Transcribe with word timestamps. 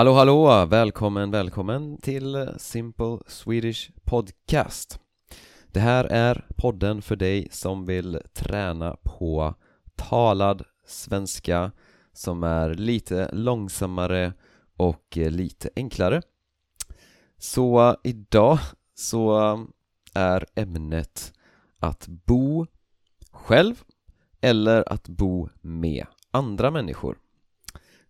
Hallå 0.00 0.12
hallå! 0.12 0.66
Välkommen, 0.66 1.30
välkommen 1.30 1.98
till 1.98 2.48
Simple 2.56 3.18
Swedish 3.26 3.90
Podcast. 4.04 5.00
Det 5.66 5.80
här 5.80 6.04
är 6.04 6.46
podden 6.56 7.02
för 7.02 7.16
dig 7.16 7.48
som 7.50 7.86
vill 7.86 8.20
träna 8.32 8.96
på 9.02 9.54
talad 9.96 10.62
svenska 10.86 11.72
som 12.12 12.42
är 12.42 12.74
lite 12.74 13.30
långsammare 13.32 14.32
och 14.76 15.16
lite 15.16 15.70
enklare. 15.76 16.22
Så 17.38 17.96
idag 18.04 18.58
så 18.94 19.58
är 20.14 20.46
ämnet 20.54 21.32
att 21.78 22.08
bo 22.08 22.66
själv 23.32 23.82
eller 24.40 24.92
att 24.92 25.08
bo 25.08 25.48
med 25.60 26.06
andra 26.30 26.70
människor. 26.70 27.18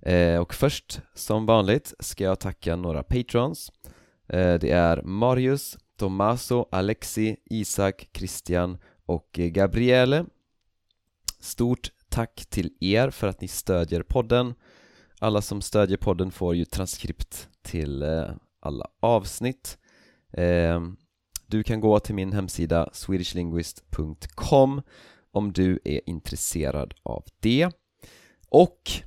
Eh, 0.02 0.40
och 0.40 0.54
först, 0.54 1.00
som 1.14 1.46
vanligt, 1.46 1.94
ska 1.98 2.24
jag 2.24 2.40
tacka 2.40 2.76
några 2.76 3.02
patrons. 3.02 3.72
Eh, 4.28 4.54
det 4.54 4.70
är 4.70 5.02
Marius, 5.02 5.78
Tommaso, 5.96 6.66
Alexi, 6.70 7.36
Isak, 7.44 8.08
Christian 8.12 8.78
och 9.06 9.28
Gabriele. 9.32 10.24
Stort 11.40 11.90
tack 12.08 12.46
till 12.50 12.72
er 12.80 13.10
för 13.10 13.28
att 13.28 13.40
ni 13.40 13.48
stödjer 13.48 14.02
podden. 14.02 14.54
Alla 15.18 15.42
som 15.42 15.62
stödjer 15.62 15.98
podden 15.98 16.30
får 16.30 16.54
ju 16.54 16.64
transkript 16.64 17.48
till 17.62 18.02
eh, 18.02 18.30
alla 18.60 18.86
avsnitt. 19.00 19.76
Du 21.46 21.62
kan 21.62 21.80
gå 21.80 22.00
till 22.00 22.14
min 22.14 22.32
hemsida 22.32 22.90
swedishlinguist.com 22.92 24.82
om 25.30 25.52
du 25.52 25.78
är 25.84 26.00
intresserad 26.06 26.94
av 27.02 27.24
det. 27.40 27.70
Och 28.48 29.02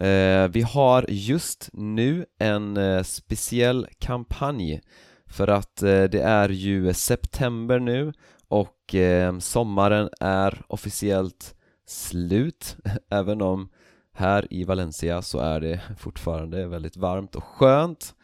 Eh, 0.00 0.48
vi 0.48 0.62
har 0.62 1.04
just 1.08 1.70
nu 1.72 2.26
en 2.38 2.76
eh, 2.76 3.02
speciell 3.02 3.86
kampanj 3.98 4.80
för 5.26 5.48
att 5.48 5.82
eh, 5.82 6.04
det 6.04 6.22
är 6.22 6.48
ju 6.48 6.94
september 6.94 7.78
nu 7.78 8.12
och 8.48 8.94
eh, 8.94 9.38
sommaren 9.38 10.08
är 10.20 10.62
officiellt 10.68 11.54
slut. 11.86 12.76
Även 13.10 13.42
om 13.42 13.68
här 14.12 14.46
i 14.50 14.64
Valencia 14.64 15.22
så 15.22 15.38
är 15.38 15.60
det 15.60 15.80
fortfarande 15.98 16.66
väldigt 16.66 16.96
varmt 16.96 17.34
och 17.34 17.44
skönt. 17.44 18.14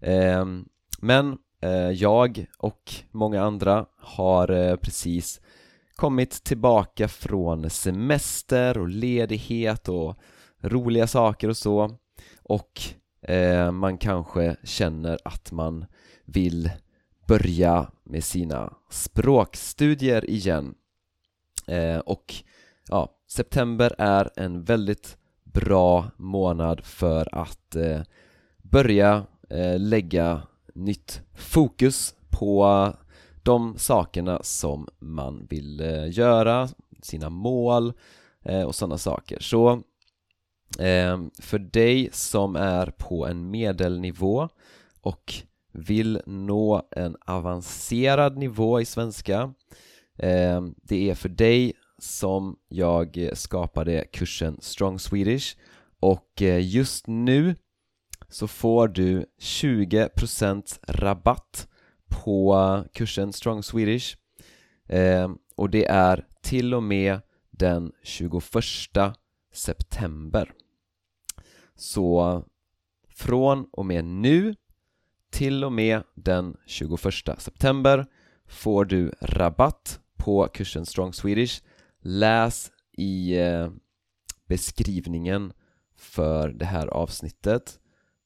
Eh, 0.00 0.46
men 1.00 1.38
jag 1.94 2.46
och 2.58 2.94
många 3.10 3.42
andra 3.42 3.86
har 3.98 4.76
precis 4.76 5.40
kommit 5.96 6.44
tillbaka 6.44 7.08
från 7.08 7.70
semester 7.70 8.78
och 8.78 8.88
ledighet 8.88 9.88
och 9.88 10.16
roliga 10.60 11.06
saker 11.06 11.48
och 11.48 11.56
så 11.56 11.98
och 12.42 12.80
eh, 13.22 13.72
man 13.72 13.98
kanske 13.98 14.56
känner 14.64 15.18
att 15.24 15.52
man 15.52 15.86
vill 16.24 16.70
börja 17.26 17.90
med 18.04 18.24
sina 18.24 18.72
språkstudier 18.90 20.30
igen 20.30 20.74
eh, 21.66 21.98
och 21.98 22.34
ja, 22.88 23.08
september 23.28 23.94
är 23.98 24.30
en 24.36 24.64
väldigt 24.64 25.16
bra 25.44 26.10
månad 26.16 26.84
för 26.84 27.34
att 27.34 27.76
eh, 27.76 28.00
börja 28.62 29.26
eh, 29.50 29.78
lägga 29.78 30.42
nytt 30.74 31.22
fokus 31.34 32.14
på 32.30 32.92
de 33.42 33.78
sakerna 33.78 34.40
som 34.42 34.88
man 34.98 35.46
vill 35.50 35.80
eh, 35.80 36.18
göra, 36.18 36.68
sina 37.02 37.30
mål 37.30 37.92
eh, 38.44 38.62
och 38.62 38.74
sådana 38.74 38.98
saker. 38.98 39.38
Så 39.40 39.82
Ehm, 40.78 41.30
för 41.38 41.58
dig 41.58 42.08
som 42.12 42.56
är 42.56 42.86
på 42.86 43.26
en 43.26 43.50
medelnivå 43.50 44.48
och 45.00 45.34
vill 45.72 46.20
nå 46.26 46.88
en 46.90 47.16
avancerad 47.26 48.36
nivå 48.36 48.80
i 48.80 48.84
svenska 48.84 49.54
eh, 50.18 50.62
Det 50.82 51.10
är 51.10 51.14
för 51.14 51.28
dig 51.28 51.72
som 51.98 52.56
jag 52.68 53.30
skapade 53.32 54.04
kursen 54.12 54.58
Strong 54.60 54.98
Swedish 54.98 55.56
och 56.00 56.42
eh, 56.42 56.66
just 56.74 57.06
nu 57.06 57.54
så 58.28 58.48
får 58.48 58.88
du 58.88 59.26
20% 59.40 60.78
rabatt 60.82 61.68
på 62.08 62.84
kursen 62.92 63.32
Strong 63.32 63.62
Swedish. 63.62 64.16
Ehm, 64.88 65.38
och 65.56 65.70
det 65.70 65.84
är 65.86 66.26
till 66.42 66.74
och 66.74 66.82
med 66.82 67.20
den 67.50 67.92
21 68.02 68.44
september 69.52 70.52
så 71.80 72.42
från 73.08 73.64
och 73.72 73.86
med 73.86 74.04
nu 74.04 74.54
till 75.30 75.64
och 75.64 75.72
med 75.72 76.02
den 76.14 76.56
21 76.66 77.00
september 77.38 78.06
får 78.46 78.84
du 78.84 79.12
rabatt 79.20 80.00
på 80.16 80.48
kursen 80.48 80.86
Strong 80.86 81.12
Swedish. 81.12 81.62
Läs 82.00 82.72
i 82.92 83.38
eh, 83.38 83.70
beskrivningen 84.46 85.52
för 85.96 86.48
det 86.48 86.64
här 86.64 86.86
avsnittet 86.86 87.80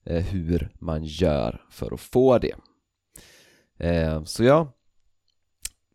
eh, 0.05 0.25
hur 0.25 0.73
man 0.79 1.05
gör 1.05 1.67
för 1.71 1.95
att 1.95 2.01
få 2.01 2.39
det. 2.39 2.55
Eh, 3.79 4.25
så 4.25 4.45
ja, 4.45 4.73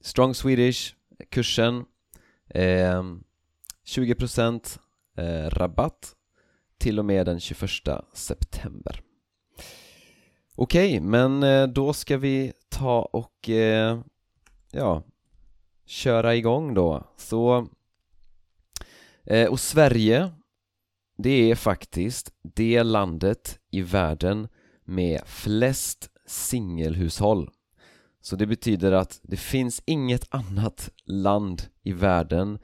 Strong 0.02 0.36
Swedish 0.36 0.96
kursen 1.30 1.86
20% 3.86 4.80
rabatt 5.50 6.16
till 6.80 7.00
och 7.00 7.06
med 7.06 7.26
den 7.26 7.40
21 7.40 7.70
september. 8.14 9.02
Okej, 10.56 10.98
okay, 10.98 11.00
men 11.00 11.44
eh, 11.44 11.68
då 11.68 11.94
ska 11.94 12.18
vi 12.18 12.54
ta 12.70 13.02
och 13.02 13.50
eh, 13.50 14.00
ja, 14.72 15.04
köra 15.86 16.36
igång 16.36 16.74
då. 16.74 17.04
Så 17.18 17.68
eh, 19.24 19.50
och 19.50 19.60
Sverige 19.60 20.32
det 21.18 21.52
är 21.52 21.56
faktiskt 21.56 22.34
det 22.42 22.84
landet 22.84 23.60
i 23.72 23.82
världen 23.82 24.48
med 24.86 25.22
flest 25.26 26.10
singelhushåll. 26.26 27.50
Så 28.22 28.36
det 28.36 28.46
betyder 28.46 28.92
att 28.92 29.20
det 29.24 29.38
finns 29.38 29.82
inget 29.86 30.26
annat 30.30 30.90
land 31.06 31.62
i 31.84 31.92
världen 31.92 32.60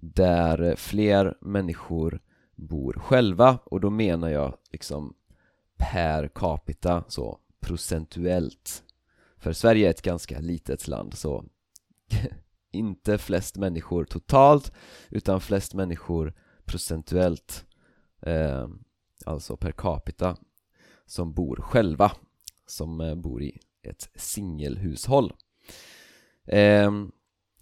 där 0.00 0.76
fler 0.76 1.36
människor 1.40 2.20
bor 2.56 2.92
själva 2.92 3.58
och 3.64 3.80
då 3.80 3.90
menar 3.90 4.28
jag 4.28 4.56
liksom 4.72 5.14
per 5.76 6.28
capita 6.28 7.04
så 7.08 7.38
procentuellt. 7.60 8.84
För 9.38 9.52
Sverige 9.52 9.86
är 9.86 9.90
ett 9.90 10.02
ganska 10.02 10.40
litet 10.40 10.88
land 10.88 11.14
så 11.14 11.44
inte 12.72 13.18
flest 13.18 13.56
människor 13.56 14.04
totalt 14.04 14.72
utan 15.10 15.40
flest 15.40 15.74
människor 15.74 16.34
procentuellt 16.64 17.66
eh, 18.22 18.68
alltså 19.24 19.56
per 19.56 19.72
capita 19.72 20.36
som 21.06 21.32
bor 21.32 21.56
själva 21.56 22.12
som 22.66 23.00
eh, 23.00 23.14
bor 23.14 23.42
i 23.42 23.58
ett 23.82 24.10
singelhushåll. 24.14 25.32
Eh, 26.46 26.92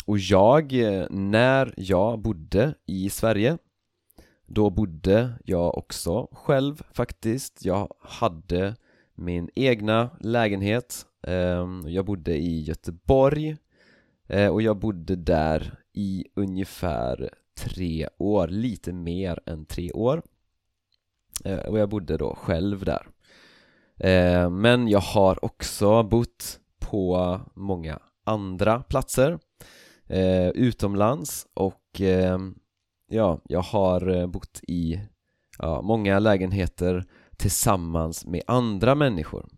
och 0.06 0.18
jag, 0.18 0.72
eh, 0.72 1.06
när 1.10 1.74
jag 1.76 2.18
bodde 2.18 2.74
i 2.86 3.10
Sverige 3.10 3.58
då 4.46 4.70
bodde 4.70 5.32
jag 5.44 5.78
också 5.78 6.28
själv 6.32 6.82
faktiskt. 6.92 7.64
Jag 7.64 7.94
hade 8.00 8.76
min 9.14 9.50
egna 9.54 10.10
lägenhet 10.20 11.06
ehm, 11.22 11.82
Jag 11.86 12.04
bodde 12.04 12.36
i 12.36 12.62
Göteborg 12.62 13.56
eh, 14.26 14.48
och 14.48 14.62
jag 14.62 14.78
bodde 14.78 15.16
där 15.16 15.78
i 15.92 16.24
ungefär 16.34 17.30
tre 17.58 18.08
år, 18.18 18.48
lite 18.48 18.92
mer 18.92 19.40
än 19.46 19.66
tre 19.66 19.92
år. 19.92 20.22
Eh, 21.44 21.58
och 21.58 21.78
jag 21.78 21.88
bodde 21.88 22.16
då 22.16 22.34
själv 22.34 22.84
där. 22.84 23.06
Eh, 23.96 24.50
men 24.50 24.88
jag 24.88 25.00
har 25.00 25.44
också 25.44 26.02
bott 26.02 26.60
på 26.80 27.40
många 27.54 27.98
andra 28.24 28.82
platser 28.82 29.38
utomlands 30.54 31.46
och 31.54 32.00
ehm, 32.00 32.54
ja, 33.08 33.40
jag 33.44 33.62
har 33.62 34.08
eh, 34.08 34.26
bott 34.26 34.60
i 34.62 35.00
ja, 35.58 35.82
många 35.82 36.18
lägenheter 36.18 37.04
tillsammans 37.36 38.26
med 38.26 38.42
andra 38.46 38.94
människor. 38.94 39.48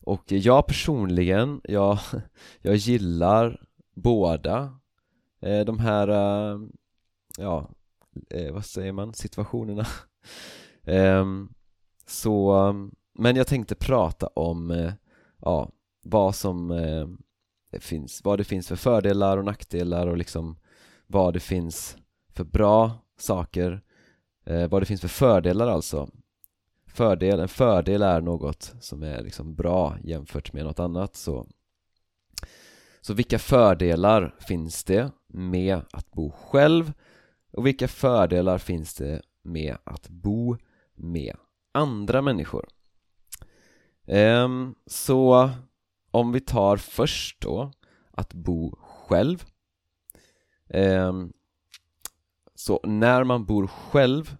Och 0.00 0.32
jag 0.32 0.66
personligen, 0.66 1.60
jag, 1.64 1.98
jag 2.60 2.76
gillar 2.76 3.66
båda 3.94 4.78
eh, 5.40 5.60
de 5.60 5.78
här, 5.78 6.08
eh, 6.08 6.60
ja, 7.38 7.70
eh, 8.30 8.52
vad 8.52 8.64
säger 8.64 8.92
man, 8.92 9.14
situationerna? 9.14 9.86
Ehm, 10.88 11.48
så, 12.06 12.54
men 13.14 13.36
jag 13.36 13.46
tänkte 13.46 13.74
prata 13.74 14.26
om, 14.26 14.70
eh, 14.70 14.92
ja, 15.40 15.70
vad 16.02 16.34
som 16.34 16.72
finns, 17.80 18.24
vad 18.24 18.38
det 18.38 18.44
finns 18.44 18.68
för 18.68 18.76
fördelar 18.76 19.38
och 19.38 19.44
nackdelar 19.44 20.06
och 20.06 20.16
liksom 20.16 20.56
vad 21.06 21.34
det 21.34 21.40
finns 21.40 21.96
för 22.36 22.44
bra 22.44 22.92
saker, 23.18 23.82
eh, 24.44 24.68
vad 24.68 24.82
det 24.82 24.86
finns 24.86 25.00
för 25.00 25.08
fördelar 25.08 25.66
alltså 25.66 26.08
fördel, 26.96 27.40
en 27.40 27.48
fördel 27.48 28.02
är 28.02 28.20
något 28.20 28.74
som 28.80 29.02
är 29.02 29.22
liksom 29.22 29.54
bra 29.54 29.96
jämfört 30.04 30.52
med 30.52 30.64
något 30.64 30.80
annat 30.80 31.16
så 31.16 31.46
Så 33.00 33.14
vilka 33.14 33.38
fördelar 33.38 34.34
finns 34.38 34.84
det 34.84 35.10
med 35.26 35.80
att 35.92 36.10
bo 36.12 36.30
själv? 36.30 36.92
Och 37.52 37.66
vilka 37.66 37.88
fördelar 37.88 38.58
finns 38.58 38.94
det 38.94 39.22
med 39.42 39.76
att 39.84 40.08
bo 40.08 40.56
med 40.94 41.36
andra 41.72 42.22
människor? 42.22 42.68
Ehm, 44.06 44.74
så 44.86 45.50
om 46.10 46.32
vi 46.32 46.40
tar 46.40 46.76
först 46.76 47.40
då 47.40 47.72
att 48.10 48.34
bo 48.34 48.76
själv 48.80 49.44
ehm, 50.68 51.32
så 52.66 52.80
när 52.84 53.24
man 53.24 53.44
bor 53.44 53.66
själv 53.66 54.36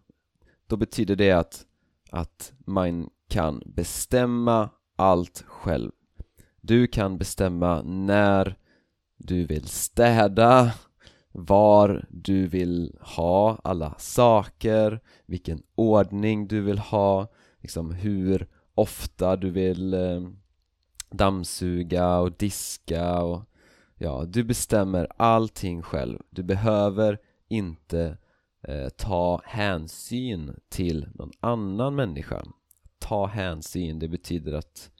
då 0.66 0.76
betyder 0.76 1.16
det 1.16 1.32
att, 1.32 1.66
att 2.10 2.52
man 2.58 3.10
kan 3.28 3.62
bestämma 3.66 4.70
allt 4.96 5.44
själv 5.46 5.92
Du 6.60 6.86
kan 6.86 7.18
bestämma 7.18 7.82
när 7.82 8.56
du 9.16 9.44
vill 9.46 9.68
städa 9.68 10.70
var 11.32 12.06
du 12.10 12.46
vill 12.46 12.98
ha 13.00 13.60
alla 13.64 13.94
saker, 13.98 15.00
vilken 15.26 15.62
ordning 15.74 16.48
du 16.48 16.60
vill 16.60 16.78
ha, 16.78 17.28
liksom 17.60 17.90
hur 17.90 18.48
ofta 18.74 19.36
du 19.36 19.50
vill 19.50 19.94
eh, 19.94 20.20
dammsuga 21.10 22.18
och 22.18 22.32
diska 22.32 23.22
och 23.22 23.42
ja, 23.96 24.24
du 24.28 24.44
bestämmer 24.44 25.08
allting 25.16 25.82
själv. 25.82 26.18
Du 26.30 26.42
behöver 26.42 27.18
inte 27.48 28.18
eh, 28.62 28.88
ta 28.88 29.40
hänsyn 29.44 30.60
till 30.68 31.08
någon 31.14 31.32
annan 31.40 31.94
människa. 31.94 32.42
Ta 32.98 33.26
hänsyn, 33.26 33.98
det 33.98 34.08
betyder 34.08 34.52
att 34.52 34.90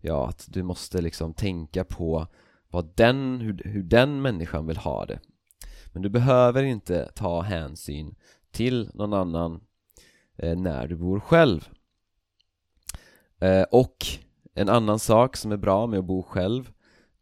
ja, 0.00 0.28
att 0.28 0.46
du 0.48 0.62
måste 0.62 1.00
liksom 1.00 1.34
tänka 1.34 1.84
på 1.84 2.26
vad 2.68 2.96
den, 2.96 3.40
hur, 3.40 3.62
hur 3.64 3.82
den 3.82 4.22
människan 4.22 4.66
vill 4.66 4.76
ha 4.76 5.06
det. 5.06 5.20
Men 5.92 6.02
du 6.02 6.08
behöver 6.08 6.62
inte 6.62 7.10
ta 7.14 7.40
hänsyn 7.40 8.14
till 8.50 8.90
någon 8.94 9.12
annan 9.12 9.60
eh, 10.36 10.56
när 10.56 10.86
du 10.86 10.96
bor 10.96 11.20
själv. 11.20 11.68
Eh, 13.40 13.62
och 13.62 14.06
en 14.54 14.68
annan 14.68 14.98
sak 14.98 15.36
som 15.36 15.52
är 15.52 15.56
bra 15.56 15.86
med 15.86 15.98
att 15.98 16.04
bo 16.04 16.22
själv 16.22 16.72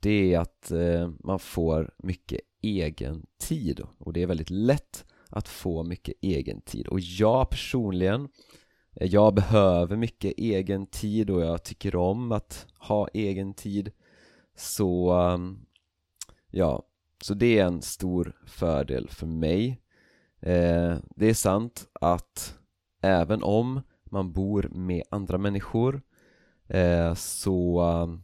det 0.01 0.35
är 0.35 0.39
att 0.39 0.71
eh, 0.71 1.11
man 1.19 1.39
får 1.39 1.95
mycket 1.99 2.41
egen 2.67 3.27
tid. 3.41 3.81
Och 3.99 4.13
det 4.13 4.23
är 4.23 4.27
väldigt 4.27 4.51
lätt 4.51 5.05
att 5.31 5.49
få 5.49 5.85
mycket 5.85 6.15
egen 6.21 6.61
tid. 6.61 6.87
Och 6.89 7.01
jag 7.01 7.51
personligen 7.51 8.29
eh, 8.93 9.07
jag 9.07 9.35
behöver 9.35 9.97
mycket 9.97 10.35
egen 10.37 10.87
tid 10.87 11.31
och 11.31 11.41
jag 11.43 11.63
tycker 11.65 11.97
om 11.97 12.33
att 12.33 12.67
ha 12.79 13.09
egen 13.15 13.55
tid. 13.55 13.93
Så 14.57 15.13
ehm, 15.13 15.59
ja, 16.51 16.83
så 17.23 17.35
det 17.35 17.59
är 17.59 17.65
en 17.65 17.83
stor 17.83 18.37
fördel 18.47 19.09
för 19.09 19.27
mig. 19.27 19.81
Eh, 20.41 20.97
Det 21.17 21.27
är 21.31 21.35
sant 21.35 21.89
att 21.93 22.59
även 23.03 23.43
om 23.43 23.81
man 24.05 24.33
bor 24.33 24.69
med 24.73 25.03
andra 25.11 25.39
människor 25.39 26.03
eh, 26.69 27.15
så, 27.15 27.81
ehm, 27.81 28.23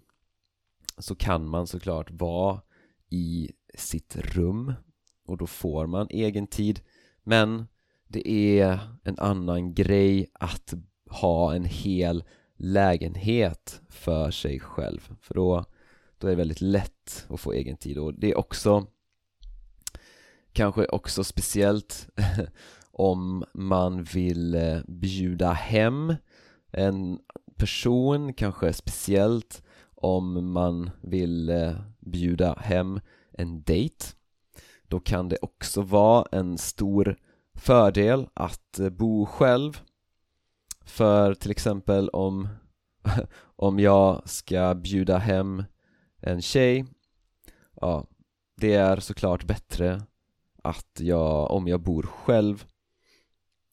så 0.98 1.14
kan 1.14 1.48
man 1.48 1.66
såklart 1.66 2.10
vara 2.10 2.60
i 3.12 3.50
sitt 3.74 4.16
rum 4.16 4.72
och 5.26 5.36
då 5.36 5.46
får 5.46 5.86
man 5.86 6.06
egen 6.10 6.46
tid. 6.46 6.80
Men 7.22 7.66
det 8.08 8.28
är 8.28 8.78
en 9.04 9.18
annan 9.18 9.74
grej 9.74 10.30
att 10.32 10.74
ha 11.10 11.54
en 11.54 11.64
hel 11.64 12.24
lägenhet 12.56 13.80
för 13.88 14.30
sig 14.30 14.60
själv 14.60 15.12
för 15.20 15.34
då, 15.34 15.64
då 16.18 16.26
är 16.26 16.30
det 16.30 16.36
väldigt 16.36 16.60
lätt 16.60 17.26
att 17.28 17.40
få 17.40 17.52
egen 17.52 17.76
tid. 17.76 17.98
Och 17.98 18.14
det 18.14 18.30
är 18.30 18.38
också 18.38 18.86
kanske 20.52 20.86
också 20.86 21.24
speciellt 21.24 22.08
om 22.92 23.44
man 23.54 24.02
vill 24.02 24.54
eh, 24.54 24.78
bjuda 24.88 25.52
hem 25.52 26.14
en 26.70 27.18
person, 27.56 28.34
kanske 28.34 28.72
speciellt 28.72 29.62
om 29.94 30.52
man 30.52 30.90
vill 31.00 31.48
eh, 31.48 31.74
bjuda 32.02 32.54
hem 32.54 33.00
en 33.32 33.62
dejt 33.62 34.04
då 34.82 35.00
kan 35.00 35.28
det 35.28 35.38
också 35.42 35.82
vara 35.82 36.26
en 36.32 36.58
stor 36.58 37.16
fördel 37.54 38.28
att 38.34 38.78
eh, 38.78 38.88
bo 38.90 39.26
själv. 39.26 39.80
För 40.84 41.34
till 41.34 41.50
exempel 41.50 42.08
om 42.08 42.48
om 43.56 43.78
jag 43.78 44.28
ska 44.28 44.74
bjuda 44.74 45.18
hem 45.18 45.64
en 46.20 46.42
tjej 46.42 46.86
ja, 47.80 48.06
det 48.56 48.74
är 48.74 48.96
såklart 49.00 49.44
bättre 49.44 50.02
att 50.62 51.00
jag, 51.00 51.50
om 51.50 51.68
jag 51.68 51.80
bor 51.80 52.02
själv. 52.02 52.64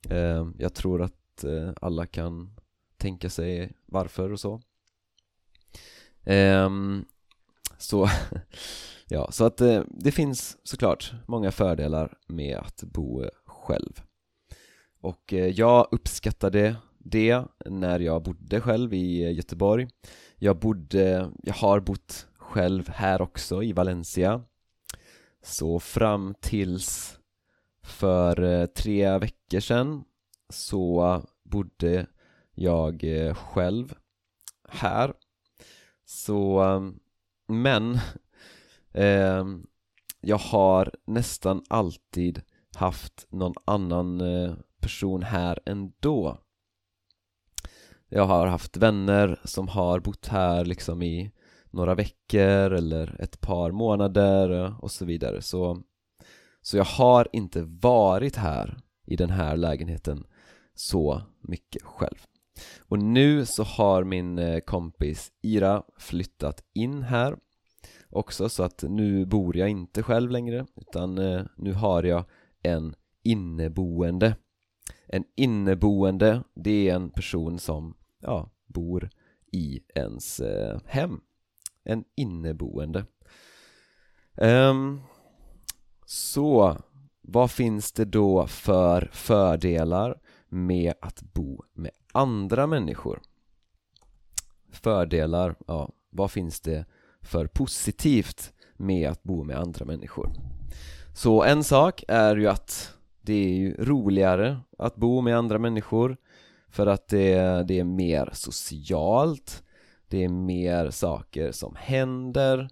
Eh, 0.09 0.47
Jag 0.57 0.73
tror 0.73 1.01
att 1.01 1.43
eh, 1.43 1.73
alla 1.81 2.05
kan 2.05 2.55
tänka 2.97 3.29
sig 3.29 3.73
varför 3.85 4.31
och 4.31 4.39
så. 4.39 4.61
Eh, 6.23 6.69
så, 7.79 8.09
ja, 9.07 9.31
så 9.31 9.45
att 9.45 9.61
eh, 9.61 9.83
det 9.87 10.11
finns 10.11 10.57
såklart 10.63 11.13
många 11.27 11.51
fördelar 11.51 12.17
med 12.27 12.57
att 12.57 12.83
bo 12.83 13.23
eh, 13.23 13.29
själv. 13.45 14.01
Och 15.01 15.33
eh, 15.33 15.47
jag 15.47 15.87
uppskattade 15.91 16.75
det 16.97 17.43
när 17.65 17.99
jag 17.99 18.23
bodde 18.23 18.61
själv 18.61 18.93
i 18.93 19.23
eh, 19.23 19.31
Göteborg. 19.31 19.87
Jag 20.35 20.59
bodde, 20.59 21.31
jag 21.43 21.53
har 21.53 21.79
bott 21.79 22.27
själv 22.37 22.89
här 22.89 23.21
också 23.21 23.63
i 23.63 23.73
Valencia. 23.73 24.43
Så 25.43 25.79
fram 25.79 26.35
tills 26.41 27.19
för 27.83 28.43
eh, 28.43 28.65
tre 28.65 29.17
veckor 29.17 29.59
sedan 29.59 30.03
så 30.49 31.21
bodde 31.43 32.07
jag 32.55 33.05
själv 33.35 33.93
här. 34.69 35.13
Så 36.05 36.61
men 37.49 37.99
eh, 38.93 39.45
jag 40.21 40.37
har 40.37 40.93
nästan 41.07 41.63
alltid 41.69 42.41
haft 42.75 43.27
någon 43.29 43.53
annan 43.65 44.21
eh, 44.21 44.53
person 44.79 45.23
här 45.23 45.59
ändå. 45.65 46.37
Jag 48.09 48.25
har 48.25 48.47
haft 48.47 48.77
vänner 48.77 49.39
som 49.43 49.67
har 49.67 49.99
bott 49.99 50.27
här 50.27 50.65
liksom 50.65 51.01
i 51.01 51.31
några 51.71 51.95
veckor 51.95 52.73
eller 52.73 53.21
ett 53.21 53.41
par 53.41 53.71
månader 53.71 54.65
eh, 54.65 54.79
och 54.83 54.91
så 54.91 55.05
vidare. 55.05 55.41
Så, 55.41 55.83
så 56.61 56.77
jag 56.77 56.85
har 56.85 57.27
inte 57.33 57.61
varit 57.61 58.35
här 58.35 58.77
i 59.05 59.15
den 59.15 59.29
här 59.29 59.57
lägenheten 59.57 60.27
så 60.75 61.21
mycket 61.41 61.83
själv 61.83 62.17
och 62.79 62.99
nu 62.99 63.45
så 63.45 63.63
har 63.63 64.03
min 64.03 64.39
eh, 64.39 64.59
kompis 64.59 65.31
Ira 65.41 65.83
flyttat 65.97 66.63
in 66.73 67.03
här 67.03 67.37
också 68.09 68.49
så 68.49 68.63
att 68.63 68.83
nu 68.83 69.25
bor 69.25 69.57
jag 69.57 69.69
inte 69.69 70.03
själv 70.03 70.31
längre 70.31 70.65
utan 70.75 71.17
eh, 71.17 71.45
nu 71.57 71.73
har 71.73 72.03
jag 72.03 72.25
en 72.61 72.95
inneboende. 73.23 74.35
En 75.07 75.23
inneboende, 75.35 76.43
det 76.55 76.89
är 76.89 76.95
en 76.95 77.09
person 77.09 77.59
som, 77.59 77.97
ja, 78.19 78.49
bor 78.65 79.09
i 79.51 79.79
ens 79.95 80.39
eh, 80.39 80.79
hem. 80.85 81.21
En 81.83 82.03
inneboende. 82.15 83.05
Um, 84.35 85.01
Så, 86.05 86.77
vad 87.21 87.51
finns 87.51 87.91
det 87.91 88.05
då 88.05 88.47
för 88.47 89.09
fördelar? 89.13 90.19
Med 90.49 90.93
att 91.01 91.21
bo 91.21 91.63
med 91.73 91.91
andra 92.11 92.67
människor? 92.67 93.21
Fördelar, 94.71 95.55
ja, 95.67 95.89
vad 96.09 96.31
finns 96.31 96.59
det 96.59 96.85
för 97.21 97.47
positivt 97.47 98.53
med 98.77 99.09
att 99.09 99.23
bo 99.23 99.43
med 99.43 99.57
andra 99.57 99.85
människor? 99.85 100.31
Så 101.15 101.43
en 101.43 101.63
sak 101.63 102.03
är 102.07 102.35
ju 102.35 102.47
att 102.47 102.93
det 103.21 103.33
är 103.33 103.53
ju 103.53 103.73
roligare 103.73 104.59
att 104.77 104.95
bo 104.95 105.21
med 105.21 105.37
andra 105.37 105.59
människor 105.59 106.17
för 106.69 106.87
att 106.87 107.07
det, 107.07 107.63
det 107.67 107.79
är 107.79 107.83
mer 107.83 108.29
socialt 108.33 109.63
det 110.09 110.23
är 110.23 110.29
mer 110.29 110.89
saker 110.89 111.51
som 111.51 111.75
händer 111.75 112.69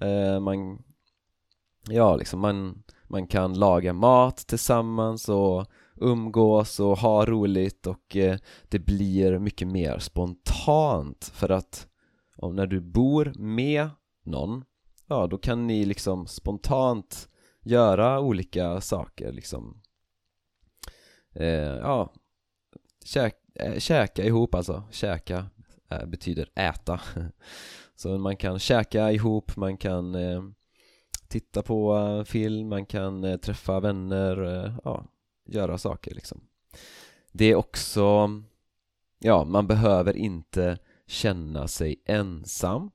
eh, 0.00 0.40
Man 0.40 0.82
Ja, 1.88 2.16
liksom 2.16 2.40
man, 2.40 2.82
man 3.08 3.26
kan 3.26 3.58
laga 3.58 3.92
mat 3.92 4.36
tillsammans 4.36 5.28
och 5.28 5.66
umgås 5.96 6.80
och 6.80 6.98
ha 6.98 7.26
roligt 7.26 7.86
och 7.86 8.16
eh, 8.16 8.38
det 8.68 8.78
blir 8.78 9.38
mycket 9.38 9.68
mer 9.68 9.98
spontant 9.98 11.30
för 11.34 11.50
att 11.50 11.88
om 12.36 12.56
när 12.56 12.66
du 12.66 12.80
bor 12.80 13.32
med 13.36 13.90
någon 14.24 14.64
ja 15.06 15.26
då 15.26 15.38
kan 15.38 15.66
ni 15.66 15.84
liksom 15.84 16.26
spontant 16.26 17.28
göra 17.62 18.20
olika 18.20 18.80
saker 18.80 19.32
liksom. 19.32 19.82
Eh, 21.34 21.76
ja 21.76 22.12
käk, 23.04 23.34
äh, 23.54 23.78
käka 23.78 24.24
ihop 24.24 24.54
alltså, 24.54 24.82
käka 24.90 25.46
äh, 25.90 26.06
betyder 26.06 26.48
äta. 26.54 27.00
Så 27.94 28.18
man 28.18 28.36
kan 28.36 28.58
käka 28.58 29.12
ihop, 29.12 29.56
man 29.56 29.76
kan 29.76 30.14
eh, 30.14 30.42
titta 31.28 31.62
på 31.62 31.96
eh, 31.96 32.24
film, 32.24 32.68
man 32.68 32.86
kan 32.86 33.24
eh, 33.24 33.36
träffa 33.36 33.80
vänner, 33.80 34.42
eh, 34.44 34.72
ja, 34.84 35.04
göra 35.46 35.78
saker 35.78 36.14
liksom. 36.14 36.40
Det 37.32 37.44
är 37.44 37.54
också, 37.54 38.30
ja, 39.18 39.44
man 39.44 39.66
behöver 39.66 40.16
inte 40.16 40.78
känna 41.06 41.68
sig 41.68 42.02
ensam. 42.04 42.90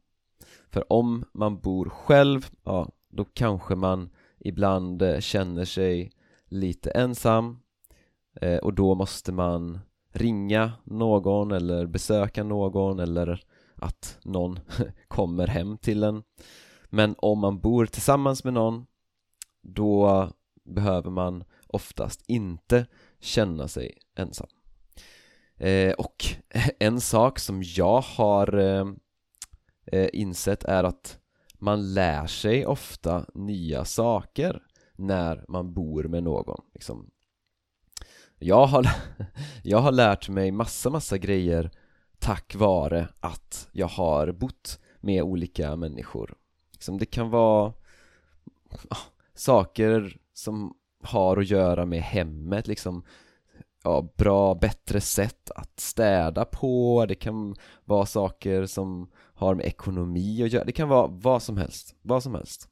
För 0.70 0.93
om 0.93 1.25
man 1.34 1.60
bor 1.60 1.89
själv, 1.89 2.50
ja, 2.63 2.89
då 3.10 3.25
kanske 3.25 3.75
man 3.75 4.10
ibland 4.39 5.01
eh, 5.01 5.20
känner 5.20 5.65
sig 5.65 6.12
lite 6.46 6.91
ensam 6.91 7.60
eh, 8.41 8.58
och 8.58 8.74
då 8.74 8.96
måste 8.96 9.31
man 9.31 9.79
ringa 10.13 10.72
någon 10.84 11.51
eller 11.51 11.86
besöka 11.86 12.43
någon 12.43 13.00
eller 13.00 13.43
att 13.75 14.20
någon 14.24 14.60
kommer 15.08 15.48
hem 15.48 15.77
till 15.77 16.03
en. 16.03 16.24
Men 16.89 17.15
om 17.17 17.39
man 17.39 17.60
bor 17.60 17.86
tillsammans 17.86 18.43
med 18.43 18.53
någon 18.53 18.86
då 19.62 20.29
behöver 20.63 21.10
man 21.10 21.43
oftast 21.74 22.24
inte 22.28 22.86
känna 23.20 23.68
sig 23.68 23.98
ensam 24.16 24.48
eh, 25.58 25.94
och 25.94 26.25
en 26.80 27.01
sak 27.01 27.40
som 27.40 27.63
jag 27.63 28.01
har 28.01 28.58
eh, 28.58 28.86
eh, 29.86 30.10
insett 30.13 30.63
är 30.63 30.84
att 30.84 31.20
man 31.54 31.94
lär 31.94 32.28
sig 32.28 32.66
ofta 32.66 33.25
nya 33.34 33.86
saker 33.86 34.63
när 34.96 35.46
man 35.48 35.74
bor 35.74 36.04
med 36.04 36.24
någon 36.24 36.62
liksom. 36.74 37.10
jag, 38.40 38.66
har, 38.66 38.86
jag 39.63 39.78
har 39.78 39.92
lärt 39.92 40.30
mig 40.30 40.51
massa, 40.51 40.90
massa 40.90 41.18
grejer 41.18 41.72
tack 42.20 42.56
vare 42.56 43.08
att 43.20 43.70
jag 43.72 43.88
har 43.88 44.32
bott 44.32 44.80
med 45.00 45.24
olika 45.24 45.75
människor 45.75 46.36
liksom, 46.72 46.98
Det 46.98 47.06
kan 47.06 47.30
vara 47.30 47.74
saker 49.34 50.18
som 50.34 50.74
har 51.03 51.38
att 51.38 51.50
göra 51.50 51.86
med 51.86 52.01
hemmet 52.01 52.67
liksom 52.67 53.03
ja, 53.84 54.08
bra, 54.17 54.55
bättre 54.55 55.01
sätt 55.01 55.51
att 55.55 55.79
städa 55.79 56.46
på. 56.46 57.05
Det 57.08 57.15
kan 57.15 57.55
vara 57.86 58.05
saker 58.05 58.65
som 58.65 59.12
har 59.15 59.55
med 59.55 59.65
ekonomi 59.65 60.43
att 60.43 60.51
göra 60.51 60.63
Det 60.63 60.72
kan 60.72 60.89
vara 60.89 61.08
vad 61.08 61.43
som 61.43 61.58
helst, 61.58 61.96
vad 62.01 62.24
som 62.24 62.36
helst. 62.36 62.67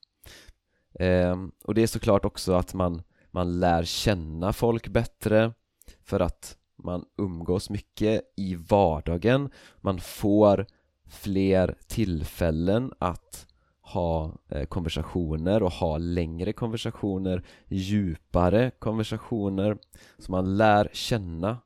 Eh, 0.99 1.35
Och 1.63 1.73
det 1.73 1.81
är 1.81 1.87
såklart 1.87 2.25
också 2.25 2.53
att 2.53 2.73
man, 2.73 3.01
man 3.31 3.59
lär 3.59 3.83
känna 3.83 4.53
folk 4.53 4.87
bättre 4.87 5.53
För 6.01 6.19
att 6.19 6.57
man 6.83 7.05
umgås 7.17 7.69
mycket 7.69 8.21
i 8.35 8.55
vardagen. 8.55 9.49
Man 9.81 9.99
får 9.99 10.65
fler 11.07 11.75
tillfällen 11.87 12.93
att 12.99 13.47
ha 13.89 14.37
eh, 14.49 14.65
konversationer 14.65 15.63
och 15.63 15.71
ha 15.71 15.97
längre 15.97 16.53
konversationer 16.53 17.43
djupare 17.67 18.71
konversationer 18.79 19.77
så 20.17 20.31
man 20.31 20.57
lär 20.57 20.89
känna 20.93 21.57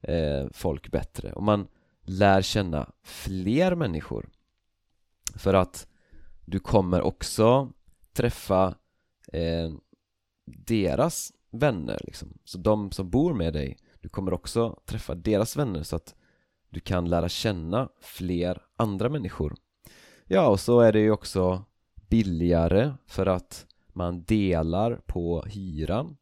eh, 0.00 0.46
folk 0.52 0.90
bättre. 0.90 1.32
Och 1.32 1.42
man 1.42 1.68
lär 2.02 2.42
känna 2.42 2.92
fler 3.02 3.74
människor. 3.74 4.28
För 5.34 5.54
att 5.54 5.86
du 6.44 6.60
kommer 6.60 7.02
också 7.02 7.72
träffa 8.12 8.74
eh, 9.32 9.70
deras 10.44 11.32
vänner 11.50 12.00
liksom. 12.04 12.38
Så 12.44 12.58
de 12.58 12.90
som 12.90 13.10
bor 13.10 13.34
med 13.34 13.52
dig 13.52 13.78
du 14.00 14.08
kommer 14.08 14.32
också 14.32 14.80
träffa 14.84 15.14
deras 15.14 15.56
vänner 15.56 15.82
så 15.82 15.96
att 15.96 16.14
du 16.70 16.80
kan 16.80 17.08
lära 17.08 17.28
känna 17.28 17.88
fler 18.00 18.62
andra 18.76 19.08
människor. 19.08 19.54
Ja, 20.32 20.48
och 20.48 20.60
så 20.60 20.80
är 20.80 20.92
det 20.92 21.00
ju 21.00 21.10
också 21.10 21.64
billigare 22.08 22.92
för 23.06 23.26
att 23.26 23.66
man 23.92 24.22
delar 24.24 25.00
på 25.06 25.42
hyran. 25.42 26.16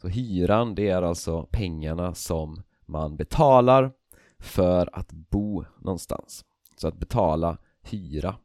Så 0.00 0.08
hyran, 0.08 0.74
det 0.74 0.88
är 0.88 1.02
alltså 1.02 1.48
pengarna 1.50 2.14
som 2.14 2.62
man 2.86 3.16
betalar 3.16 3.92
för 4.38 4.88
att 4.92 5.12
bo 5.12 5.64
någonstans. 5.78 6.44
Så 6.76 6.88
att 6.88 6.96
betala 6.96 7.58
hyra. 7.82 8.36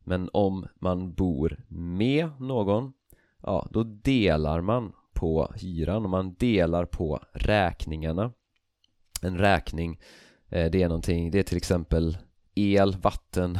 Men 0.00 0.30
om 0.32 0.66
man 0.74 1.14
bor 1.14 1.64
med 1.68 2.40
någon 2.40 2.92
Ja, 3.42 3.68
då 3.70 3.82
delar 3.82 4.60
man 4.60 4.92
på 5.12 5.52
hyran 5.56 6.04
och 6.04 6.10
man 6.10 6.34
delar 6.34 6.84
på 6.84 7.20
räkningarna. 7.32 8.32
En 9.22 9.38
räkning 9.38 10.00
eh, 10.48 10.70
det 10.70 10.82
är 10.82 10.88
någonting, 10.88 11.30
det 11.30 11.38
är 11.38 11.42
till 11.42 11.56
exempel 11.56 12.18
el, 12.54 12.96
vatten, 12.96 13.58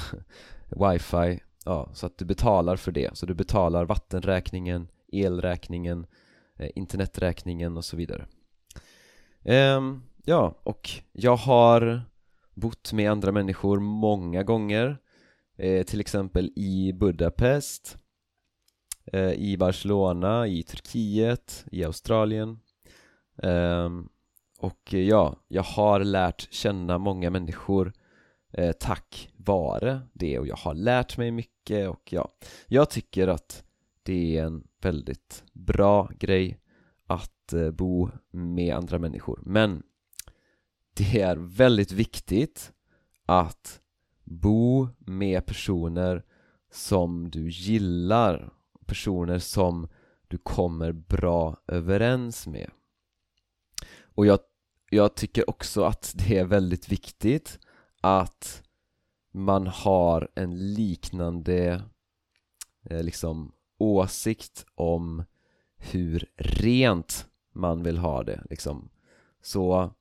wifi 0.71 1.41
Ja, 1.65 1.89
så 1.95 2.07
att 2.07 2.19
du 2.19 2.25
betalar 2.25 2.77
för 2.77 2.93
det. 2.93 3.17
Så 3.17 3.27
du 3.27 3.35
betalar 3.35 3.85
vattenräkningen, 3.85 4.89
elräkningen, 5.13 6.07
eh, 6.57 6.71
interneträkningen 6.75 7.77
och 7.77 7.85
så 7.85 7.97
vidare. 7.97 8.27
Ehm, 9.45 10.03
Ja, 10.25 10.55
och 10.63 10.91
jag 11.13 11.37
har 11.37 12.03
bott 12.55 12.93
med 12.93 13.11
andra 13.11 13.33
människor 13.33 13.81
många 13.81 14.43
gånger 14.43 14.99
eh, 15.57 15.83
Till 15.85 16.01
exempel 16.01 16.53
i 16.57 16.93
Budapest 16.93 17.97
eh, 19.13 19.33
I 19.33 19.57
Barcelona, 19.59 20.47
i 20.47 20.63
Turkiet, 20.63 21.65
i 21.73 21.85
Australien. 21.85 22.61
Ehm, 23.43 24.09
Och 24.59 24.93
ja, 24.93 25.37
jag 25.49 25.63
har 25.63 26.01
lärt 26.01 26.53
känna 26.53 26.99
många 26.99 27.31
människor 27.31 27.93
eh, 28.53 28.73
tack 28.73 29.31
vare 29.37 30.01
det 30.13 30.39
och 30.39 30.47
jag 30.47 30.57
har 30.57 30.75
lärt 30.75 31.17
mig 31.17 31.31
mycket 31.31 31.89
och 31.89 32.13
ja, 32.13 32.33
jag 32.67 32.91
tycker 32.91 33.29
att 33.29 33.65
det 34.03 34.37
är 34.37 34.45
en 34.45 34.67
väldigt 34.81 35.45
bra 35.53 36.11
grej 36.19 36.59
att 37.07 37.53
eh, 37.53 37.71
bo 37.71 38.11
med 38.31 38.77
andra 38.77 38.99
människor. 38.99 39.41
Men 39.43 39.83
det 40.95 41.21
är 41.21 41.37
väldigt 41.37 41.93
viktigt 41.93 42.73
att 43.27 43.81
bo 44.25 44.89
med 44.99 45.47
personer 45.47 46.25
som 46.71 47.31
du 47.31 47.51
gillar 47.51 48.53
personer 48.91 49.39
som 49.39 49.89
du 50.29 50.39
kommer 50.39 50.93
bra 50.93 51.63
överens 51.67 52.47
med. 52.47 52.71
Och 54.03 54.27
jag, 54.27 54.39
jag 54.91 55.15
tycker 55.15 55.51
också 55.51 55.83
att 55.83 56.15
det 56.19 56.39
är 56.39 56.45
väldigt 56.45 56.89
viktigt 56.89 57.59
att 58.01 58.63
man 59.33 59.67
har 59.67 60.29
en 60.35 60.75
liknande 60.75 61.83
eh, 62.85 63.03
liksom 63.03 63.53
åsikt 63.79 64.67
om 64.75 65.25
hur 65.77 66.31
rent 66.37 67.27
man 67.53 67.83
vill 67.83 67.99
ha 67.99 68.23
det 68.23 68.43
liksom. 68.51 68.89
Så 69.43 69.95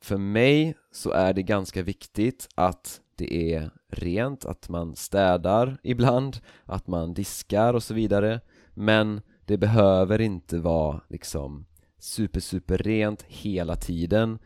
för 0.00 0.16
mig 0.16 0.74
så 0.92 1.10
är 1.10 1.32
det 1.32 1.42
ganska 1.42 1.82
viktigt 1.82 2.48
att 2.54 3.00
det 3.16 3.54
är 3.54 3.70
rent, 3.88 4.44
att 4.44 4.68
man 4.68 4.96
städar 4.96 5.78
ibland, 5.82 6.38
att 6.64 6.86
man 6.86 7.14
diskar 7.14 7.74
och 7.74 7.82
så 7.82 7.94
vidare. 7.94 8.40
Men 8.74 9.20
det 9.44 9.58
behöver 9.58 10.20
inte 10.20 10.58
vara 10.58 11.00
liksom 11.08 11.66
super 11.98 12.40
super 12.40 12.78
rent 12.78 13.22
hela 13.22 13.76
tiden 13.76 14.38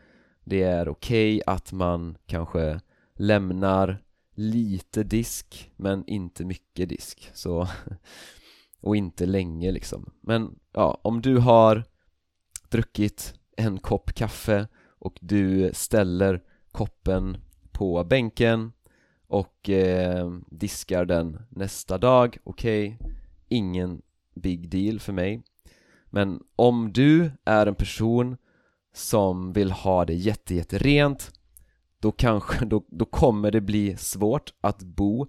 det 0.43 0.63
är 0.63 0.89
okej 0.89 1.35
okay 1.35 1.53
att 1.53 1.71
man 1.71 2.17
kanske 2.25 2.79
lämnar 3.15 4.03
lite 4.35 5.03
disk 5.03 5.71
men 5.75 6.03
inte 6.07 6.45
mycket 6.45 6.89
disk 6.89 7.31
så 7.33 7.67
och 8.81 8.95
inte 8.95 9.25
länge 9.25 9.71
liksom. 9.71 10.13
Men 10.21 10.59
ja, 10.71 10.99
om 11.01 11.21
du 11.21 11.37
har 11.37 11.83
druckit 12.69 13.33
en 13.57 13.77
kopp 13.79 14.13
kaffe 14.13 14.67
och 14.99 15.17
du 15.21 15.71
ställer 15.73 16.43
koppen 16.71 17.37
på 17.71 18.03
bänken 18.03 18.71
och 19.27 19.69
eh, 19.69 20.31
diskar 20.47 21.05
den 21.05 21.41
nästa 21.49 21.97
dag, 21.97 22.37
okej, 22.43 22.97
okay, 22.99 23.11
ingen 23.47 24.01
big 24.35 24.69
deal 24.69 24.99
för 24.99 25.13
mig. 25.13 25.43
Men 26.09 26.43
om 26.55 26.93
du 26.93 27.31
är 27.45 27.67
en 27.67 27.75
person 27.75 28.37
som 28.93 29.53
vill 29.53 29.71
ha 29.71 30.05
det 30.05 30.13
jätte, 30.13 30.55
jätte 30.55 30.77
rent 30.77 31.31
då 31.99 32.11
kanske, 32.11 32.65
då, 32.65 32.83
då 32.87 33.05
kommer 33.05 33.51
det 33.51 33.61
bli 33.61 33.97
svårt 33.97 34.53
att 34.61 34.83
bo 34.83 35.27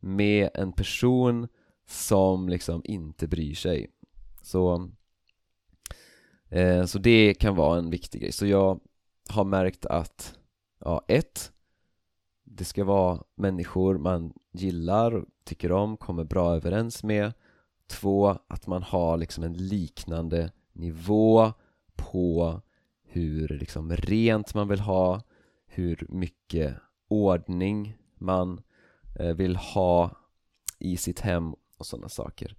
med 0.00 0.50
en 0.54 0.72
person 0.72 1.48
som 1.88 2.48
liksom 2.48 2.82
inte 2.84 3.28
bryr 3.28 3.54
sig. 3.54 3.90
Så 4.42 4.90
eh, 6.48 6.84
så 6.84 6.98
det 6.98 7.34
kan 7.34 7.56
vara 7.56 7.78
en 7.78 7.90
viktig 7.90 8.20
grej, 8.20 8.32
så 8.32 8.46
jag 8.46 8.80
har 9.28 9.44
märkt 9.44 9.86
att 9.86 10.38
ja, 10.78 11.04
ett 11.08 11.52
det 12.44 12.64
ska 12.64 12.84
vara 12.84 13.22
människor 13.34 13.98
man 13.98 14.32
gillar, 14.52 15.24
tycker 15.44 15.72
om, 15.72 15.96
kommer 15.96 16.24
bra 16.24 16.56
överens 16.56 17.04
med. 17.04 17.32
Två, 17.86 18.38
att 18.48 18.66
man 18.66 18.82
har 18.82 19.16
liksom 19.16 19.44
en 19.44 19.52
liknande 19.52 20.52
nivå 20.72 21.52
på 21.96 22.60
hur 23.16 23.48
liksom 23.48 23.96
rent 23.96 24.54
man 24.54 24.68
vill 24.68 24.80
ha 24.80 25.22
hur 25.66 26.06
mycket 26.08 26.76
ordning 27.08 27.96
man 28.18 28.62
eh, 29.18 29.34
vill 29.34 29.56
ha 29.56 30.10
i 30.78 30.96
sitt 30.96 31.20
hem 31.20 31.54
och 31.78 31.86
sådana 31.86 32.08
saker. 32.08 32.56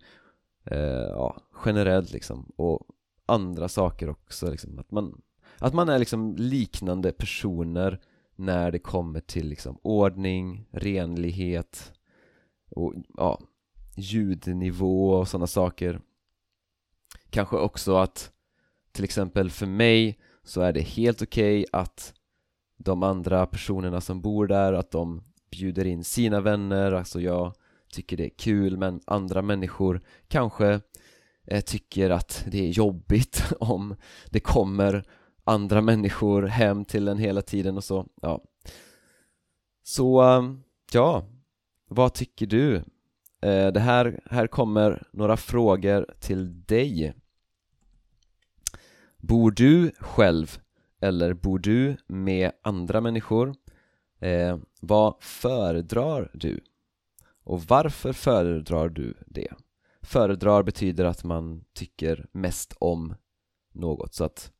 Eh, 0.63 1.07
ja, 1.09 1.41
generellt 1.65 2.11
liksom. 2.11 2.51
Och 2.55 2.87
andra 3.25 3.69
saker 3.69 4.09
också 4.09 4.51
liksom. 4.51 4.79
Att 4.79 4.91
man 4.91 5.21
att 5.59 5.73
man 5.73 5.89
är 5.89 5.99
liksom 5.99 6.35
liknande 6.35 7.11
personer 7.11 8.01
när 8.35 8.71
det 8.71 8.79
kommer 8.79 9.19
till 9.19 9.47
liksom 9.47 9.79
ordning, 9.81 10.67
renlighet 10.71 11.93
och 12.69 12.93
ja, 13.17 13.39
ljudnivå 13.95 15.09
och 15.09 15.27
sådana 15.27 15.47
saker. 15.47 16.01
Kanske 17.29 17.57
också 17.57 17.95
att 17.97 18.31
till 18.91 19.03
exempel 19.03 19.49
för 19.49 19.65
mig 19.65 20.19
så 20.47 20.61
är 20.61 20.73
det 20.73 20.81
helt 20.81 21.21
okej 21.21 21.59
okay 21.59 21.79
att 21.81 22.13
de 22.77 23.03
andra 23.03 23.45
personerna 23.45 24.01
som 24.01 24.21
bor 24.21 24.47
där, 24.47 24.73
att 24.73 24.91
de 24.91 25.23
bjuder 25.51 25.85
in 25.85 26.03
sina 26.03 26.41
vänner, 26.41 26.91
alltså 26.91 27.21
jag 27.21 27.53
tycker 27.91 28.17
det 28.17 28.25
är 28.25 28.37
kul 28.37 28.77
men 28.77 29.01
andra 29.05 29.41
människor 29.41 30.01
kanske 30.27 30.81
eh, 31.47 31.61
tycker 31.61 32.09
att 32.09 32.45
det 32.47 32.65
är 32.65 32.69
jobbigt 32.69 33.43
om 33.59 33.95
det 34.29 34.39
kommer 34.39 35.03
andra 35.43 35.81
människor 35.81 36.43
hem 36.43 36.85
till 36.85 37.07
en 37.07 37.17
hela 37.17 37.41
tiden 37.41 37.77
och 37.77 37.83
så, 37.83 38.07
ja. 38.21 38.43
Så, 39.83 40.21
ehm, 40.21 40.63
ja, 40.93 41.25
vad 41.87 42.13
tycker 42.13 42.45
du? 42.45 42.75
Eh, 43.41 43.67
det 43.73 43.79
här, 43.79 44.19
här 44.25 44.47
kommer 44.47 45.07
några 45.13 45.37
frågor 45.37 46.13
till 46.19 46.61
dig. 46.61 47.13
Bor 49.27 49.51
du 49.51 49.91
själv 49.99 50.59
eller 51.01 51.33
bor 51.33 51.59
du 51.59 51.97
med 52.07 52.51
andra 52.61 53.01
människor? 53.01 53.55
Eh, 54.19 54.57
vad 54.81 55.15
föredrar 55.19 56.31
du? 56.33 56.59
Och 57.43 57.63
varför 57.63 58.13
föredrar 58.13 58.89
du 58.89 59.13
det? 59.25 59.53
Föredrar 60.01 60.63
betyder 60.63 61.05
att 61.05 61.23
man 61.23 61.63
tycker 61.73 62.27
mest 62.31 62.73
om 62.79 63.15
något 63.73 64.13
så 64.13 64.23
att 64.23 64.51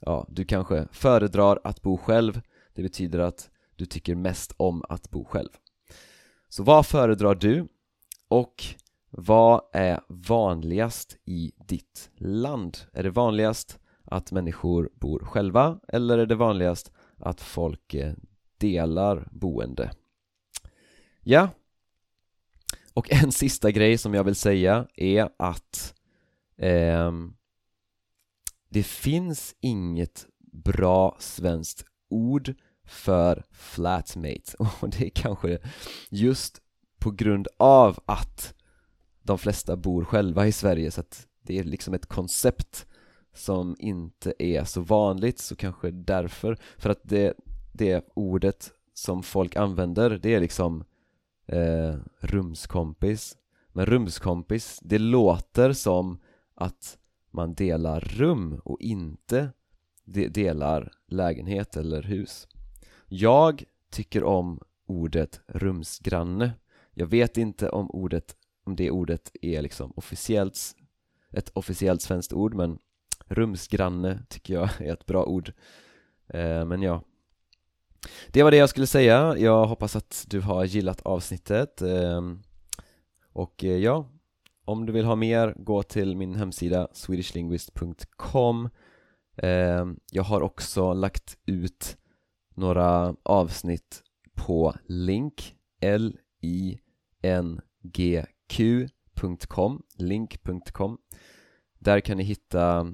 ja, 0.00 0.26
du 0.28 0.44
kanske 0.44 0.88
föredrar 0.92 1.60
att 1.64 1.82
bo 1.82 1.96
själv 1.96 2.40
det 2.74 2.82
betyder 2.82 3.18
att 3.18 3.50
du 3.76 3.86
tycker 3.86 4.14
mest 4.14 4.52
om 4.56 4.84
att 4.88 5.10
bo 5.10 5.24
själv 5.24 5.50
Så 6.48 6.62
vad 6.62 6.86
föredrar 6.86 7.34
du? 7.34 7.68
Och 8.28 8.64
vad 9.10 9.62
är 9.72 10.00
vanligast 10.08 11.16
i 11.24 11.52
ditt 11.56 12.10
land? 12.16 12.78
Är 12.92 13.02
det 13.02 13.10
vanligast 13.10 13.78
att 14.12 14.32
människor 14.32 14.90
bor 14.94 15.20
själva 15.24 15.80
eller 15.88 16.18
är 16.18 16.26
det 16.26 16.34
vanligast 16.34 16.92
att 17.16 17.40
folk 17.40 17.94
eh, 17.94 18.14
delar 18.58 19.28
boende? 19.32 19.90
Ja, 21.22 21.48
och 22.94 23.12
en 23.12 23.32
sista 23.32 23.70
grej 23.70 23.98
som 23.98 24.14
jag 24.14 24.24
vill 24.24 24.34
säga 24.34 24.86
är 24.94 25.28
att 25.36 25.94
eh, 26.56 27.12
det 28.68 28.82
finns 28.82 29.54
inget 29.60 30.26
bra 30.52 31.16
svenskt 31.20 31.84
ord 32.08 32.54
för 32.84 33.44
flatmate 33.50 34.56
och 34.58 34.90
det 34.90 35.06
är 35.06 35.10
kanske 35.10 35.58
just 36.10 36.62
på 36.98 37.10
grund 37.10 37.48
av 37.56 37.98
att 38.06 38.54
de 39.22 39.38
flesta 39.38 39.76
bor 39.76 40.04
själva 40.04 40.46
i 40.46 40.52
Sverige 40.52 40.90
så 40.90 41.00
att 41.00 41.26
det 41.42 41.58
är 41.58 41.64
liksom 41.64 41.94
ett 41.94 42.06
koncept 42.06 42.86
som 43.34 43.76
inte 43.78 44.34
är 44.38 44.64
så 44.64 44.80
vanligt 44.80 45.38
så 45.38 45.56
kanske 45.56 45.90
därför. 45.90 46.58
För 46.78 46.90
att 46.90 47.00
det, 47.02 47.34
det 47.72 48.08
ordet 48.14 48.72
som 48.94 49.22
folk 49.22 49.56
använder 49.56 50.10
det 50.10 50.34
är 50.34 50.40
liksom 50.40 50.84
eh, 51.46 51.94
rumskompis. 52.18 53.36
Men 53.72 53.86
rumskompis, 53.86 54.80
det 54.82 54.98
låter 54.98 55.72
som 55.72 56.18
att 56.54 56.98
man 57.30 57.54
delar 57.54 58.00
rum 58.00 58.60
och 58.64 58.80
inte 58.80 59.50
de 60.04 60.28
delar 60.28 60.92
lägenhet 61.06 61.76
eller 61.76 62.02
hus. 62.02 62.48
Jag 63.06 63.64
tycker 63.90 64.24
om 64.24 64.60
ordet 64.86 65.40
rumsgranne. 65.46 66.52
Jag 66.94 67.06
vet 67.06 67.36
inte 67.36 67.70
om 67.70 67.90
ordet, 67.90 68.36
om 68.64 68.76
det 68.76 68.90
ordet 68.90 69.32
är 69.42 69.62
liksom 69.62 69.92
officiellt 69.96 70.58
ett 71.30 71.50
officiellt 71.54 72.02
svenskt 72.02 72.32
ord 72.32 72.54
men 72.54 72.78
rumsgranne 73.34 74.18
tycker 74.28 74.54
jag 74.54 74.68
är 74.80 74.92
ett 74.92 75.06
bra 75.06 75.24
ord. 75.24 75.52
Eh, 76.28 76.64
men 76.64 76.82
ja. 76.82 77.02
Det 78.28 78.42
var 78.42 78.50
det 78.50 78.56
jag 78.56 78.68
skulle 78.68 78.86
säga, 78.86 79.38
jag 79.38 79.66
hoppas 79.66 79.96
att 79.96 80.26
du 80.28 80.40
har 80.40 80.64
gillat 80.64 81.00
avsnittet. 81.00 81.82
Ehm, 81.82 82.42
och 83.32 83.64
eh, 83.64 83.76
ja, 83.76 84.08
om 84.64 84.86
du 84.86 84.92
vill 84.92 85.04
ha 85.04 85.16
mer, 85.16 85.54
gå 85.56 85.82
till 85.82 86.16
min 86.16 86.34
hemsida 86.34 86.88
swedishlinguist.com 86.92 88.68
ehm, 89.36 90.00
Jag 90.12 90.22
har 90.22 90.40
också 90.40 90.92
lagt 90.92 91.36
ut 91.46 91.96
några 92.54 93.14
avsnitt 93.22 94.02
på 94.34 94.74
link 94.86 95.56
l-i-n-g-q.com 95.80 96.82
link.com 99.96 100.98
Där 101.78 102.00
kan 102.00 102.16
ni 102.16 102.22
hitta 102.22 102.92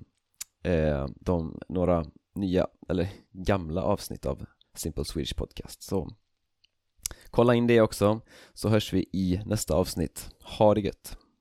eh, 0.63 1.07
de, 1.21 1.61
några 1.69 2.05
nya, 2.35 2.67
eller 2.89 3.09
gamla 3.33 3.83
avsnitt 3.83 4.27
av 4.27 4.47
Simple 4.75 5.05
Swedish 5.05 5.37
Podcast 5.37 5.83
så 5.83 6.09
kolla 7.31 7.55
in 7.55 7.67
det 7.67 7.81
också 7.81 8.21
så 8.55 8.69
hörs 8.69 8.93
vi 8.93 9.01
i 9.13 9.41
nästa 9.47 9.75
avsnitt. 9.75 10.31
Ha 10.59 10.75
det 10.75 10.81
gött! 10.81 11.19